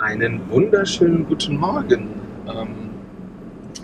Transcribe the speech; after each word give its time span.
Einen 0.00 0.48
wunderschönen 0.48 1.26
guten 1.26 1.58
Morgen. 1.58 2.08
Ähm, 2.48 2.88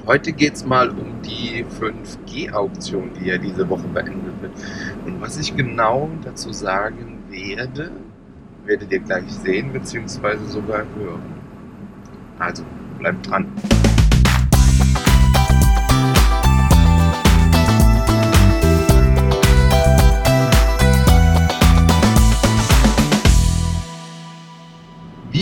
heute 0.06 0.32
geht 0.32 0.54
es 0.54 0.64
mal 0.64 0.88
um 0.88 1.20
die 1.20 1.62
5G-Auktion, 1.78 3.10
die 3.20 3.26
ja 3.26 3.36
diese 3.36 3.68
Woche 3.68 3.86
beendet 3.92 4.40
wird. 4.40 4.52
Und 5.04 5.20
was 5.20 5.36
ich 5.36 5.54
genau 5.54 6.08
dazu 6.24 6.54
sagen 6.54 7.18
werde, 7.28 7.90
werdet 8.64 8.90
ihr 8.92 9.00
gleich 9.00 9.30
sehen 9.30 9.74
bzw. 9.74 10.38
sogar 10.46 10.86
hören. 10.96 11.34
Also 12.38 12.64
bleibt 12.98 13.28
dran. 13.28 13.52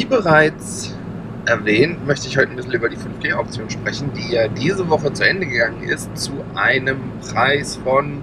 Wie 0.04 0.08
bereits 0.08 0.94
erwähnt, 1.46 2.06
möchte 2.06 2.28
ich 2.28 2.36
heute 2.36 2.50
ein 2.50 2.56
bisschen 2.56 2.72
über 2.72 2.90
die 2.90 2.98
5G-Auktion 2.98 3.70
sprechen, 3.70 4.10
die 4.12 4.34
ja 4.34 4.48
diese 4.48 4.86
Woche 4.90 5.10
zu 5.14 5.26
Ende 5.26 5.46
gegangen 5.46 5.82
ist, 5.82 6.14
zu 6.14 6.44
einem 6.54 6.98
Preis 7.22 7.76
von 7.82 8.20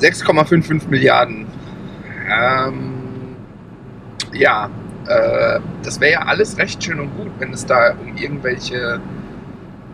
6,55 0.00 0.86
Milliarden. 0.88 1.46
Ähm, 2.30 3.36
ja, 4.34 4.68
äh, 5.06 5.60
das 5.82 5.98
wäre 5.98 6.12
ja 6.12 6.18
alles 6.26 6.58
recht 6.58 6.84
schön 6.84 7.00
und 7.00 7.16
gut, 7.16 7.30
wenn 7.38 7.54
es 7.54 7.64
da 7.64 7.94
um 7.94 8.14
irgendwelche 8.18 9.00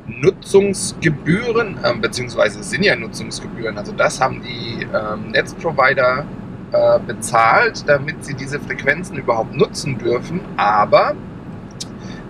Nutzungsgebühren, 0.09 1.79
äh, 1.85 1.95
beziehungsweise 1.95 2.59
es 2.59 2.71
sind 2.71 2.83
ja 2.83 2.97
Nutzungsgebühren, 2.97 3.79
also 3.79 3.93
das 3.93 4.21
haben 4.21 4.43
die 4.43 4.83
ähm, 4.83 5.31
Netzprovider 5.31 6.27
äh, 6.75 6.99
bezahlt, 6.99 7.89
damit 7.89 8.25
sie 8.25 8.35
diese 8.35 8.59
Frequenzen 8.59 9.17
überhaupt 9.17 9.55
nutzen 9.55 9.97
dürfen. 9.97 10.41
Aber 10.57 11.15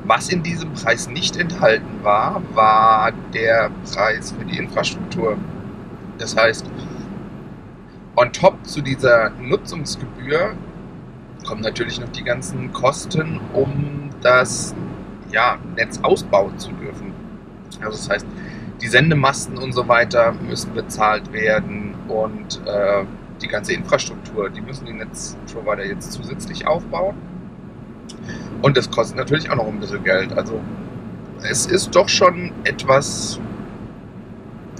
was 0.04 0.28
in 0.28 0.42
diesem 0.42 0.74
Preis 0.74 1.08
nicht 1.08 1.38
enthalten 1.38 2.02
war, 2.02 2.42
war 2.52 3.12
der 3.32 3.70
Preis 3.90 4.32
für 4.32 4.44
die 4.44 4.58
Infrastruktur. 4.58 5.38
Das 6.18 6.36
heißt, 6.36 6.66
on 8.16 8.32
top 8.34 8.66
zu 8.66 8.82
dieser 8.82 9.30
Nutzungsgebühr 9.40 10.52
kommen 11.46 11.62
natürlich 11.62 11.98
noch 11.98 12.10
die 12.10 12.24
ganzen 12.24 12.70
Kosten, 12.74 13.40
um 13.54 14.10
das 14.20 14.74
ja, 15.32 15.56
Netz 15.74 16.00
ausbauen 16.02 16.58
zu 16.58 16.70
dürfen. 16.72 17.14
Also 17.80 17.96
das 17.96 18.10
heißt, 18.10 18.26
die 18.82 18.88
Sendemasten 18.88 19.56
und 19.56 19.72
so 19.72 19.88
weiter 19.88 20.32
müssen 20.32 20.74
bezahlt 20.74 21.32
werden 21.32 21.94
und 22.08 22.60
äh, 22.66 23.04
die 23.42 23.48
ganze 23.48 23.72
Infrastruktur, 23.72 24.50
die 24.50 24.60
müssen 24.60 24.86
die 24.86 24.92
Netzprovider 24.92 25.84
jetzt 25.84 26.12
zusätzlich 26.12 26.66
aufbauen. 26.66 27.16
Und 28.62 28.76
das 28.76 28.90
kostet 28.90 29.16
natürlich 29.16 29.50
auch 29.50 29.56
noch 29.56 29.66
ein 29.66 29.80
bisschen 29.80 30.02
Geld. 30.04 30.32
Also 30.36 30.60
es 31.42 31.66
ist 31.66 31.94
doch 31.94 32.08
schon 32.08 32.52
etwas 32.64 33.38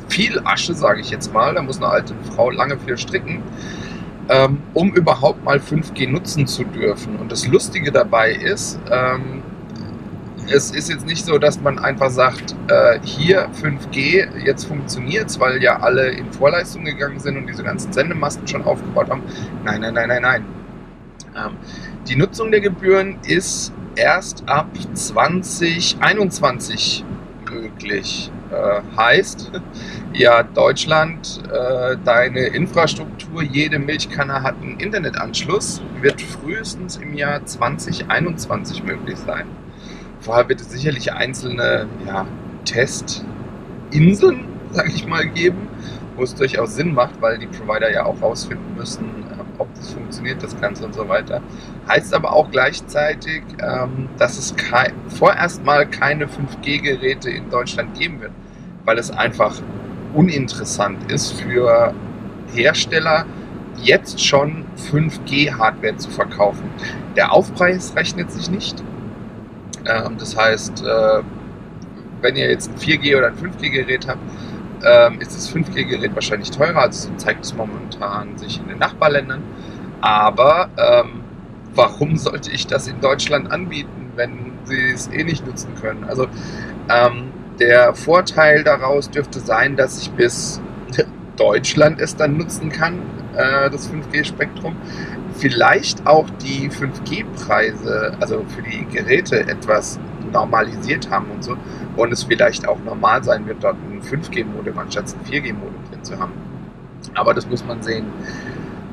viel 0.09 0.41
Asche, 0.45 0.75
sage 0.75 1.01
ich 1.01 1.11
jetzt 1.11 1.33
mal. 1.33 1.55
Da 1.55 1.63
muss 1.63 1.79
eine 1.79 1.89
alte 1.89 2.15
Frau 2.35 2.51
lange 2.51 2.79
viel 2.79 2.97
stricken, 2.97 3.43
ähm, 4.29 4.63
um 4.73 4.93
überhaupt 4.95 5.45
mal 5.45 5.59
5G 5.59 6.09
nutzen 6.09 6.47
zu 6.47 6.65
dürfen. 6.65 7.17
Und 7.17 7.33
das 7.33 7.47
Lustige 7.47 7.93
dabei 7.93 8.33
ist, 8.33 8.79
ähm, 8.91 9.43
es 10.51 10.71
ist 10.71 10.91
jetzt 10.91 11.07
nicht 11.07 11.25
so, 11.25 11.39
dass 11.39 11.61
man 11.61 11.79
einfach 11.79 12.11
sagt, 12.11 12.55
äh, 12.69 12.99
hier 13.03 13.49
5G, 13.63 14.45
jetzt 14.45 14.65
funktioniert 14.65 15.31
es, 15.31 15.41
weil 15.41 15.63
ja 15.63 15.81
alle 15.81 16.09
in 16.09 16.31
Vorleistung 16.33 16.85
gegangen 16.85 17.21
sind 17.21 17.37
und 17.37 17.47
diese 17.47 17.63
ganzen 17.63 17.93
Sendemasten 17.93 18.47
schon 18.47 18.65
aufgebaut 18.65 19.11
haben. 19.11 19.23
Nein, 19.65 19.81
nein, 19.81 19.95
nein, 19.95 20.09
nein, 20.09 20.23
nein. 20.23 20.45
Ähm, 21.37 21.57
die 22.09 22.17
Nutzung 22.17 22.51
der 22.51 22.61
Gebühren 22.61 23.19
ist 23.27 23.73
erst 23.97 24.45
ab 24.47 24.69
2021 24.93 27.05
möglich. 27.51 28.31
Äh, 28.51 28.83
heißt, 28.97 29.53
ja, 30.13 30.43
Deutschland, 30.43 31.43
äh, 31.51 31.97
deine 32.05 32.49
Infrastruktur, 32.49 33.43
jede 33.43 33.79
Milchkanne 33.79 34.43
hat 34.43 34.57
einen 34.61 34.79
Internetanschluss, 34.79 35.81
wird 36.01 36.21
frühestens 36.21 36.97
im 36.97 37.15
Jahr 37.15 37.45
2021 37.45 38.85
möglich 38.85 39.19
sein. 39.19 39.47
Vorher 40.25 40.49
wird 40.49 40.63
es 40.63 40.71
sicherlich 40.71 41.13
einzelne 41.13 41.87
ja, 42.07 42.27
Testinseln, 42.65 44.47
sage 44.73 44.89
ich 44.89 45.07
mal, 45.07 45.27
geben, 45.27 45.69
wo 46.17 46.23
es 46.23 46.35
durchaus 46.35 46.77
Sinn 46.77 46.95
macht, 46.95 47.21
weil 47.21 47.39
die 47.39 47.47
Provider 47.47 47.93
ja 47.93 48.07
auch 48.07 48.23
rausfinden 48.23 48.75
müssen, 48.75 49.05
ähm, 49.05 49.45
ob 49.59 49.75
das 49.75 49.93
funktioniert, 49.93 50.43
das 50.43 50.59
Ganze 50.59 50.87
und 50.87 50.95
so 50.95 51.07
weiter. 51.11 51.43
Heißt 51.89 52.15
aber 52.15 52.33
auch 52.33 52.51
gleichzeitig, 52.51 53.43
ähm, 53.63 54.09
dass 54.17 54.39
es 54.39 54.55
vorerst 55.09 55.63
mal 55.63 55.87
keine 55.87 56.27
5G-Geräte 56.27 57.29
in 57.29 57.51
Deutschland 57.51 57.93
geben 57.99 58.23
wird, 58.23 58.33
weil 58.87 58.97
es 58.97 59.11
einfach 59.11 59.61
uninteressant 60.15 61.13
ist 61.13 61.33
für 61.33 61.93
Hersteller, 62.55 63.27
jetzt 63.77 64.25
schon 64.25 64.65
5G-Hardware 64.91 65.99
zu 65.99 66.09
verkaufen. 66.09 66.71
Der 67.15 67.31
Aufpreis 67.31 67.95
rechnet 67.95 68.33
sich 68.33 68.51
nicht. 68.51 68.83
Ähm, 69.87 70.17
das 70.19 70.37
heißt, 70.37 70.83
äh, 70.83 71.23
wenn 72.21 72.37
ihr 72.37 72.49
jetzt 72.49 72.71
ein 72.71 72.77
4G 72.77 73.17
oder 73.17 73.29
ein 73.29 73.37
5G-Gerät 73.37 74.09
habt, 74.09 74.21
ähm, 74.85 75.21
ist 75.21 75.35
das 75.35 75.53
5G-Gerät 75.53 76.15
wahrscheinlich 76.15 76.51
teurer. 76.51 76.83
Also 76.83 77.09
so 77.09 77.17
zeigt 77.17 77.45
es 77.45 77.55
momentan 77.55 78.37
sich 78.39 78.61
in 78.61 78.69
den 78.69 78.79
Nachbarländern. 78.79 79.43
Aber 80.01 80.69
ähm, 80.77 81.23
warum 81.75 82.17
sollte 82.17 82.51
ich 82.51 82.67
das 82.67 82.87
in 82.89 83.01
Deutschland 83.01 83.51
anbieten, 83.51 84.13
wenn 84.17 84.53
sie 84.65 84.91
es 84.91 85.09
eh 85.09 85.25
nicht 85.25 85.47
nutzen 85.47 85.75
können? 85.81 86.05
Also 86.05 86.27
ähm, 86.89 87.33
der 87.59 87.95
Vorteil 87.95 88.65
daraus 88.65 89.11
dürfte 89.11 89.41
sein, 89.41 89.77
dass 89.77 90.01
ich 90.03 90.11
bis 90.11 90.61
Deutschland 91.37 92.01
es 92.01 92.17
dann 92.17 92.37
nutzen 92.37 92.71
kann, 92.71 93.01
äh, 93.37 93.71
das 93.71 93.91
5G-Spektrum 93.91 94.77
vielleicht 95.37 96.07
auch 96.07 96.29
die 96.43 96.71
5G-Preise, 96.71 98.17
also 98.21 98.45
für 98.49 98.63
die 98.63 98.85
Geräte 98.87 99.41
etwas 99.41 99.99
normalisiert 100.33 101.11
haben 101.11 101.27
und 101.31 101.45
so. 101.45 101.57
Und 101.97 102.13
es 102.13 102.25
vielleicht 102.25 102.67
auch 102.67 102.79
normal 102.85 103.23
sein 103.25 103.47
wird, 103.47 103.63
dort 103.63 103.77
ein 103.91 104.03
5G-Modem 104.03 104.79
anstatt 104.79 105.07
ein 105.15 105.33
4G-Modem 105.33 105.75
drin 105.91 106.05
zu 106.05 106.19
haben. 106.19 106.33
Aber 107.15 107.35
das 107.35 107.47
muss 107.47 107.65
man 107.65 107.83
sehen. 107.83 108.07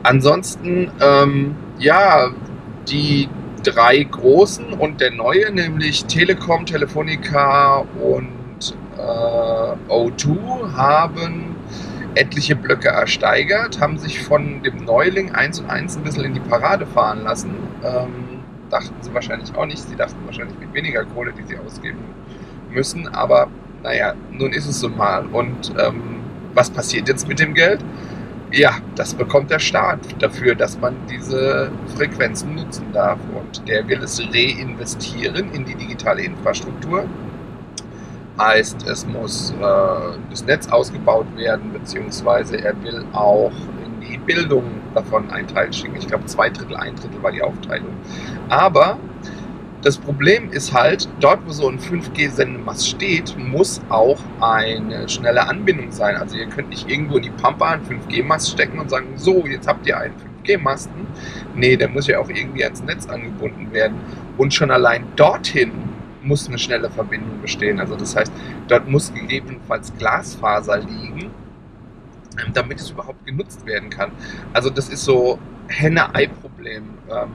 Ansonsten, 0.04 0.92
ähm, 1.00 1.56
ja, 1.80 2.32
die 2.88 3.30
drei 3.64 4.04
großen 4.04 4.74
und 4.74 5.02
der 5.02 5.12
neue, 5.12 5.52
nämlich 5.52 6.06
Telekom, 6.06 6.66
Telefonica 6.66 7.86
und 8.02 8.76
äh, 8.98 9.92
O2, 9.92 10.74
haben 10.76 11.51
etliche 12.16 12.56
Blöcke 12.56 12.90
ersteigert, 12.90 13.80
haben 13.80 13.98
sich 13.98 14.22
von 14.22 14.64
dem 14.64 14.84
Neuling 14.86 15.32
eins 15.32 15.60
und 15.60 15.70
eins 15.70 15.96
ein 15.98 16.04
bisschen 16.04 16.26
in 16.26 16.34
die 16.34 16.40
Parade 16.40 16.86
fahren 16.86 17.24
lassen. 17.24 17.56
Ähm, 17.84 18.42
dachten 18.70 18.96
sie 19.02 19.14
wahrscheinlich 19.14 19.54
auch 19.56 19.66
nicht. 19.66 19.80
Sie 19.80 19.96
dachten 19.96 20.18
wahrscheinlich 20.26 20.58
mit 20.60 20.74
weniger 20.74 21.06
Kohle, 21.06 21.34
die 21.34 21.44
sie 21.44 21.58
ausgeben 21.58 22.00
müssen. 22.72 23.08
Aber 23.10 23.48
naja, 23.84 24.14
nun 24.32 24.52
ist 24.54 24.68
es 24.68 24.80
so 24.80 24.90
mal. 24.90 25.26
Und 25.28 25.74
ähm, 25.78 26.22
was 26.54 26.70
passiert 26.70 27.08
jetzt 27.08 27.28
mit 27.28 27.40
dem 27.40 27.54
Geld? 27.54 27.84
Ja, 28.52 28.78
das 28.96 29.14
bekommt 29.14 29.50
der 29.50 29.60
Staat 29.60 30.00
dafür, 30.20 30.56
dass 30.56 30.78
man 30.78 30.96
diese 31.10 31.72
Frequenzen 31.96 32.56
nutzen 32.56 32.88
darf. 32.92 33.20
Und 33.34 33.68
der 33.68 33.88
will 33.88 34.02
es 34.04 34.22
reinvestieren 34.22 35.54
in 35.54 35.66
die 35.66 35.76
digitale 35.76 36.24
Infrastruktur 36.24 37.06
Heißt, 38.42 38.88
es 38.88 39.06
muss 39.06 39.52
äh, 39.52 40.18
das 40.32 40.44
Netz 40.46 40.68
ausgebaut 40.68 41.28
werden, 41.36 41.72
beziehungsweise 41.72 42.58
er 42.58 42.82
will 42.82 43.06
auch 43.14 43.52
in 43.86 44.02
die 44.02 44.18
Bildung 44.18 44.64
davon 44.96 45.30
einen 45.30 45.48
Teil 45.48 45.72
schicken. 45.72 45.96
Ich 45.98 46.08
glaube, 46.08 46.26
zwei 46.26 46.50
Drittel, 46.50 46.76
ein 46.76 46.96
Drittel 46.96 47.22
war 47.22 47.32
die 47.32 47.44
Aufteilung. 47.44 47.94
Aber 48.50 48.98
das 49.84 49.98
Problem 49.98 50.52
ist 50.52 50.74
halt, 50.74 51.08
dort 51.20 51.46
wo 51.46 51.52
so 51.52 51.68
ein 51.68 51.78
5G-Sendemast 51.80 52.88
steht, 52.88 53.36
muss 53.38 53.80
auch 53.90 54.18
eine 54.40 55.08
schnelle 55.08 55.48
Anbindung 55.48 55.92
sein. 55.92 56.16
Also 56.16 56.36
ihr 56.36 56.48
könnt 56.48 56.70
nicht 56.70 56.90
irgendwo 56.90 57.18
in 57.18 57.24
die 57.24 57.30
Pampa 57.30 57.72
einen 57.72 57.86
5G-Mast 57.86 58.52
stecken 58.52 58.80
und 58.80 58.90
sagen, 58.90 59.08
so, 59.18 59.46
jetzt 59.46 59.68
habt 59.68 59.86
ihr 59.86 60.00
einen 60.00 60.16
5G-Masten. 60.44 61.06
Nee, 61.56 61.78
der 61.78 61.90
muss 61.90 62.08
ja 62.08 62.18
auch 62.18 62.30
irgendwie 62.30 62.64
ans 62.64 62.82
Netz 62.84 63.08
angebunden 63.08 63.72
werden. 63.72 63.98
Und 64.38 64.52
schon 64.52 64.72
allein 64.72 65.04
dorthin 65.16 65.91
muss 66.24 66.48
eine 66.48 66.58
schnelle 66.58 66.90
Verbindung 66.90 67.42
bestehen. 67.42 67.80
Also 67.80 67.96
das 67.96 68.16
heißt, 68.16 68.32
dort 68.68 68.88
muss 68.88 69.14
gegebenenfalls 69.14 69.94
Glasfaser 69.98 70.80
liegen, 70.80 71.32
ähm, 72.44 72.54
damit 72.54 72.80
es 72.80 72.92
überhaupt 72.92 73.26
genutzt 73.26 73.66
werden 73.66 73.90
kann. 73.90 74.12
Also 74.54 74.70
das 74.70 74.90
ist 74.90 75.04
so 75.04 75.40
Henne-Ei-Problem. 75.68 76.84
Ähm, 77.10 77.30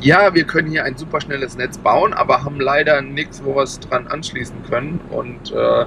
ja, 0.00 0.34
wir 0.34 0.44
können 0.44 0.70
hier 0.70 0.84
ein 0.84 0.96
super 0.96 1.20
schnelles 1.20 1.56
Netz 1.56 1.78
bauen, 1.78 2.12
aber 2.14 2.44
haben 2.44 2.60
leider 2.60 3.02
nichts, 3.02 3.42
wo 3.44 3.56
wir 3.56 3.62
es 3.62 3.80
dran 3.80 4.06
anschließen 4.06 4.62
können. 4.68 5.00
Und 5.10 5.52
äh, 5.52 5.86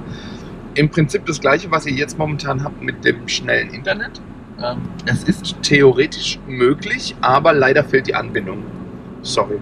im 0.76 0.90
Prinzip 0.90 1.26
das 1.26 1.40
gleiche, 1.40 1.72
was 1.72 1.86
ihr 1.86 1.94
jetzt 1.94 2.18
momentan 2.18 2.64
habt 2.64 2.82
mit 2.82 3.04
dem 3.06 3.28
schnellen 3.28 3.70
Internet. 3.74 4.22
Ähm, 4.62 4.82
es 5.06 5.24
ist 5.24 5.56
theoretisch 5.62 6.40
möglich, 6.48 7.16
aber 7.22 7.54
leider 7.54 7.84
fehlt 7.84 8.08
die 8.08 8.16
Anbindung. 8.16 8.64
Sorry. 9.22 9.60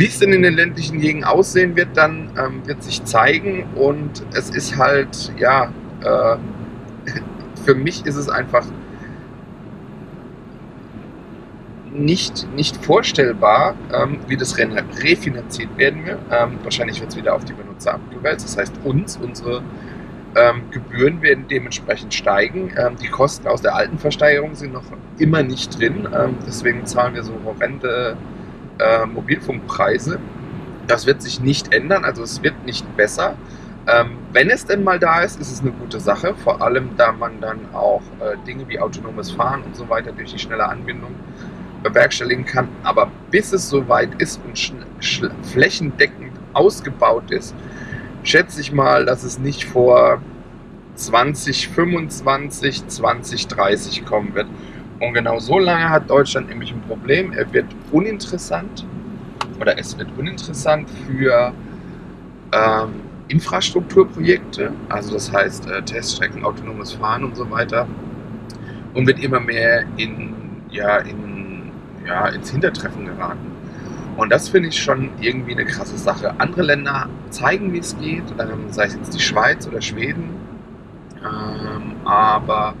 Wie 0.00 0.06
es 0.06 0.18
denn 0.18 0.32
in 0.32 0.40
den 0.40 0.54
ländlichen 0.54 0.98
Gegenden 0.98 1.28
aussehen 1.28 1.76
wird, 1.76 1.88
dann 1.94 2.30
ähm, 2.38 2.66
wird 2.66 2.82
sich 2.82 3.04
zeigen 3.04 3.64
und 3.74 4.24
es 4.32 4.48
ist 4.48 4.78
halt, 4.78 5.30
ja, 5.36 5.70
äh, 6.02 6.36
für 7.66 7.74
mich 7.74 8.06
ist 8.06 8.16
es 8.16 8.30
einfach 8.30 8.64
nicht, 11.92 12.48
nicht 12.54 12.82
vorstellbar, 12.82 13.74
ähm, 13.92 14.20
wie 14.26 14.38
das 14.38 14.56
re 14.56 14.70
refinanziert 15.02 15.76
werden 15.76 16.06
wird. 16.06 16.20
Ähm, 16.30 16.58
wahrscheinlich 16.62 16.98
wird 16.98 17.10
es 17.10 17.18
wieder 17.18 17.34
auf 17.34 17.44
die 17.44 17.52
Benutzer 17.52 17.92
abgewälzt. 17.92 18.46
Das 18.46 18.56
heißt, 18.56 18.72
uns, 18.84 19.18
unsere 19.18 19.62
ähm, 20.34 20.62
Gebühren 20.70 21.20
werden 21.20 21.44
dementsprechend 21.46 22.14
steigen. 22.14 22.72
Ähm, 22.74 22.96
die 22.96 23.08
Kosten 23.08 23.46
aus 23.46 23.60
der 23.60 23.74
alten 23.74 23.98
Versteigerung 23.98 24.54
sind 24.54 24.72
noch 24.72 24.84
immer 25.18 25.42
nicht 25.42 25.78
drin. 25.78 26.08
Ähm, 26.18 26.36
deswegen 26.46 26.86
zahlen 26.86 27.12
wir 27.12 27.22
so 27.22 27.34
horrende 27.44 28.16
äh, 28.80 29.06
Mobilfunkpreise. 29.06 30.18
Das 30.86 31.06
wird 31.06 31.22
sich 31.22 31.40
nicht 31.40 31.72
ändern, 31.72 32.04
also 32.04 32.22
es 32.22 32.42
wird 32.42 32.64
nicht 32.64 32.96
besser. 32.96 33.36
Ähm, 33.86 34.18
wenn 34.32 34.50
es 34.50 34.66
denn 34.66 34.84
mal 34.84 34.98
da 34.98 35.22
ist, 35.22 35.40
ist 35.40 35.50
es 35.50 35.60
eine 35.60 35.72
gute 35.72 36.00
Sache, 36.00 36.34
vor 36.34 36.60
allem 36.62 36.90
da 36.96 37.12
man 37.12 37.40
dann 37.40 37.58
auch 37.72 38.02
äh, 38.20 38.36
Dinge 38.46 38.68
wie 38.68 38.78
autonomes 38.78 39.30
Fahren 39.30 39.62
und 39.62 39.74
so 39.74 39.88
weiter 39.88 40.12
durch 40.12 40.32
die 40.32 40.38
schnelle 40.38 40.68
Anbindung 40.68 41.14
bewerkstelligen 41.82 42.44
kann. 42.44 42.68
Aber 42.82 43.10
bis 43.30 43.52
es 43.52 43.68
soweit 43.68 44.20
ist 44.20 44.40
und 44.44 44.58
flächendeckend 45.46 46.32
ausgebaut 46.52 47.30
ist, 47.30 47.54
schätze 48.22 48.60
ich 48.60 48.72
mal, 48.72 49.06
dass 49.06 49.24
es 49.24 49.38
nicht 49.38 49.64
vor 49.64 50.20
2025, 50.94 52.86
2030 52.86 54.04
kommen 54.04 54.34
wird. 54.34 54.46
Und 55.00 55.14
genau 55.14 55.38
so 55.38 55.58
lange 55.58 55.88
hat 55.88 56.08
Deutschland 56.10 56.48
nämlich 56.50 56.72
ein 56.72 56.82
Problem. 56.82 57.32
Er 57.32 57.50
wird 57.52 57.66
uninteressant 57.90 58.84
oder 59.58 59.78
es 59.78 59.96
wird 59.98 60.08
uninteressant 60.18 60.88
für 61.06 61.52
ähm, 62.52 62.90
Infrastrukturprojekte, 63.28 64.72
also 64.88 65.14
das 65.14 65.32
heißt 65.32 65.70
äh, 65.70 65.82
Teststrecken, 65.82 66.44
autonomes 66.44 66.92
Fahren 66.92 67.24
und 67.24 67.36
so 67.36 67.48
weiter, 67.50 67.86
und 68.92 69.06
wird 69.06 69.22
immer 69.22 69.40
mehr 69.40 69.84
in, 69.96 70.34
ja, 70.70 70.98
in, 70.98 71.70
ja, 72.06 72.28
ins 72.28 72.50
Hintertreffen 72.50 73.06
geraten. 73.06 73.52
Und 74.16 74.30
das 74.30 74.48
finde 74.48 74.68
ich 74.68 74.82
schon 74.82 75.10
irgendwie 75.20 75.52
eine 75.52 75.64
krasse 75.64 75.96
Sache. 75.96 76.34
Andere 76.38 76.62
Länder 76.62 77.08
zeigen, 77.30 77.72
wie 77.72 77.78
es 77.78 77.96
geht, 77.98 78.24
ähm, 78.38 78.70
sei 78.70 78.86
es 78.86 78.94
jetzt 78.94 79.14
die 79.14 79.20
Schweiz 79.20 79.66
oder 79.66 79.80
Schweden, 79.80 80.30
ähm, 81.22 81.94
aber 82.04 82.74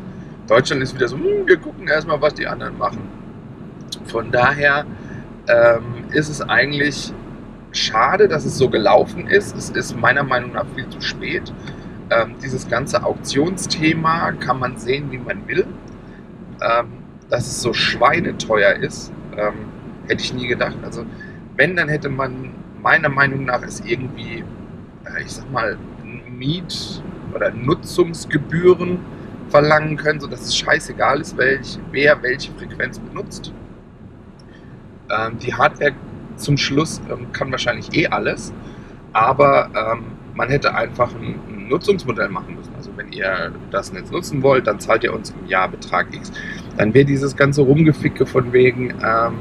Deutschland 0.50 0.82
ist 0.82 0.96
wieder 0.96 1.06
so, 1.06 1.16
hm, 1.16 1.46
wir 1.46 1.58
gucken 1.58 1.86
erstmal, 1.86 2.20
was 2.20 2.34
die 2.34 2.46
anderen 2.46 2.76
machen. 2.76 2.98
Von 4.06 4.32
daher 4.32 4.84
ähm, 5.46 6.04
ist 6.10 6.28
es 6.28 6.42
eigentlich 6.42 7.12
schade, 7.70 8.26
dass 8.26 8.44
es 8.44 8.58
so 8.58 8.68
gelaufen 8.68 9.28
ist. 9.28 9.56
Es 9.56 9.70
ist 9.70 9.96
meiner 9.96 10.24
Meinung 10.24 10.54
nach 10.54 10.66
viel 10.74 10.88
zu 10.88 11.00
spät. 11.00 11.52
Ähm, 12.10 12.34
dieses 12.42 12.68
ganze 12.68 13.04
Auktionsthema 13.04 14.32
kann 14.32 14.58
man 14.58 14.76
sehen, 14.76 15.12
wie 15.12 15.18
man 15.18 15.46
will. 15.46 15.68
Ähm, 16.60 16.88
dass 17.28 17.46
es 17.46 17.62
so 17.62 17.72
schweineteuer 17.72 18.72
ist, 18.72 19.12
ähm, 19.36 19.54
hätte 20.08 20.24
ich 20.24 20.34
nie 20.34 20.48
gedacht. 20.48 20.76
Also 20.82 21.06
wenn, 21.56 21.76
dann 21.76 21.88
hätte 21.88 22.08
man 22.08 22.50
meiner 22.82 23.08
Meinung 23.08 23.44
nach 23.44 23.62
es 23.62 23.78
irgendwie, 23.86 24.42
äh, 25.04 25.22
ich 25.22 25.30
sag 25.30 25.48
mal, 25.52 25.78
Miet- 26.28 27.00
oder 27.32 27.52
Nutzungsgebühren 27.52 28.98
verlangen 29.50 29.96
können, 29.96 30.20
sodass 30.20 30.42
es 30.42 30.56
scheißegal 30.56 31.20
ist, 31.20 31.36
welch, 31.36 31.78
wer 31.90 32.22
welche 32.22 32.52
Frequenz 32.52 32.98
benutzt. 32.98 33.52
Ähm, 35.10 35.38
die 35.38 35.52
Hardware 35.52 35.92
zum 36.36 36.56
Schluss 36.56 37.00
ähm, 37.10 37.32
kann 37.32 37.50
wahrscheinlich 37.50 37.94
eh 37.94 38.06
alles, 38.06 38.52
aber 39.12 39.70
ähm, 39.74 40.04
man 40.34 40.48
hätte 40.48 40.74
einfach 40.74 41.10
ein, 41.14 41.38
ein, 41.48 41.68
Nutzungsmodell 41.68 42.28
machen 42.28 42.56
müssen. 42.56 42.74
Also 42.76 42.90
wenn 42.96 43.12
ihr 43.12 43.52
das 43.70 43.92
Netz 43.92 44.10
nutzen 44.10 44.42
wollt, 44.42 44.66
dann 44.66 44.80
zahlt 44.80 45.04
ihr 45.04 45.14
uns 45.14 45.30
im 45.30 45.46
Jahr 45.46 45.68
Betrag 45.68 46.12
X. 46.12 46.32
Dann 46.76 46.94
wäre 46.94 47.04
dieses 47.04 47.36
ganze 47.36 47.62
Rumgeficke 47.62 48.26
von 48.26 48.52
wegen, 48.52 48.94
ähm, 49.04 49.34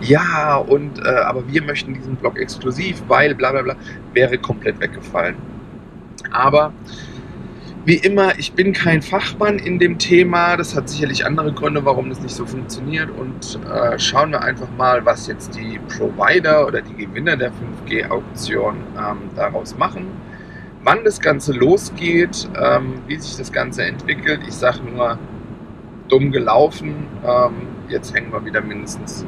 ja, 0.00 0.56
und 0.56 0.98
äh, 1.04 1.08
aber 1.08 1.48
wir 1.48 1.62
möchten 1.62 1.94
diesen 1.94 2.16
Blog 2.16 2.38
exklusiv, 2.38 3.02
weil 3.08 3.34
bla 3.34 3.50
bla 3.50 3.62
bla, 3.62 3.76
wäre 4.12 4.38
komplett 4.38 4.78
weggefallen. 4.78 5.34
Aber 6.30 6.72
wie 7.86 7.94
immer, 7.94 8.36
ich 8.36 8.52
bin 8.52 8.72
kein 8.72 9.00
Fachmann 9.00 9.60
in 9.60 9.78
dem 9.78 9.96
Thema. 9.96 10.56
Das 10.56 10.74
hat 10.74 10.88
sicherlich 10.88 11.24
andere 11.24 11.52
Gründe, 11.52 11.84
warum 11.84 12.10
das 12.10 12.20
nicht 12.20 12.34
so 12.34 12.44
funktioniert. 12.44 13.10
Und 13.10 13.60
äh, 13.64 13.96
schauen 13.96 14.32
wir 14.32 14.42
einfach 14.42 14.66
mal, 14.76 15.06
was 15.06 15.28
jetzt 15.28 15.54
die 15.54 15.78
Provider 15.96 16.66
oder 16.66 16.82
die 16.82 16.94
Gewinner 16.94 17.36
der 17.36 17.52
5G-Auktion 17.52 18.74
ähm, 18.98 19.18
daraus 19.36 19.78
machen. 19.78 20.08
Wann 20.82 21.04
das 21.04 21.20
Ganze 21.20 21.52
losgeht, 21.52 22.48
ähm, 22.60 22.94
wie 23.06 23.20
sich 23.20 23.36
das 23.36 23.52
Ganze 23.52 23.84
entwickelt. 23.84 24.40
Ich 24.48 24.54
sage 24.54 24.80
nur, 24.82 25.16
dumm 26.08 26.32
gelaufen. 26.32 27.06
Ähm, 27.24 27.68
jetzt 27.88 28.12
hängen 28.12 28.32
wir 28.32 28.44
wieder 28.44 28.62
mindestens 28.62 29.24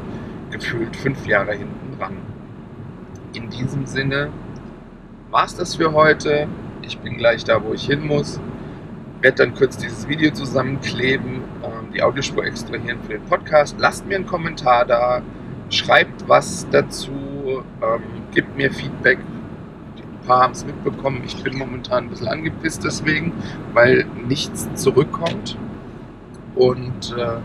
gefühlt 0.51 0.97
fünf 0.97 1.25
Jahre 1.29 1.53
hinten 1.53 1.97
dran. 1.97 2.17
In 3.35 3.51
diesem 3.51 3.87
Sinne 3.87 4.31
war 5.31 5.45
es 5.45 5.55
das 5.55 5.77
für 5.77 5.93
heute. 5.93 6.49
Ich 6.88 6.99
bin 7.00 7.19
gleich 7.19 7.44
da, 7.44 7.62
wo 7.62 7.75
ich 7.75 7.85
hin 7.85 8.06
muss. 8.06 8.40
Werde 9.20 9.44
dann 9.44 9.55
kurz 9.55 9.76
dieses 9.76 10.08
Video 10.08 10.32
zusammenkleben, 10.32 11.43
ähm, 11.62 11.93
die 11.93 12.02
Audiospur 12.02 12.46
extrahieren 12.46 12.99
für 13.02 13.12
den 13.12 13.23
Podcast. 13.25 13.76
Lasst 13.79 14.06
mir 14.06 14.17
einen 14.17 14.26
Kommentar 14.26 14.87
da, 14.87 15.20
schreibt 15.69 16.26
was 16.29 16.67
dazu, 16.70 17.11
ähm, 17.82 18.02
gebt 18.32 18.56
mir 18.56 18.73
Feedback. 18.73 19.19
Ein 19.19 20.26
paar 20.26 20.44
haben 20.44 20.52
es 20.52 20.64
mitbekommen. 20.64 21.23
Ich 21.26 21.43
bin 21.43 21.58
momentan 21.58 22.05
ein 22.05 22.08
bisschen 22.11 22.29
angepisst 22.29 22.82
deswegen, 22.85 23.35
weil 23.75 24.06
nichts 24.26 24.67
zurückkommt. 24.75 25.58
Und 26.55 27.14
äh, 27.19 27.37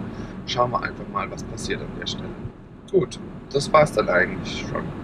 schauen 0.45 0.71
wir 0.71 0.83
einfach 0.83 1.07
mal, 1.11 1.29
was 1.29 1.43
passiert 1.43 1.81
an 1.81 1.99
der 1.99 2.07
Stelle. 2.07 2.29
Gut, 2.89 3.19
das 3.51 3.73
war 3.73 3.83
es 3.83 3.91
dann 3.91 4.07
eigentlich 4.07 4.65
schon. 4.71 5.02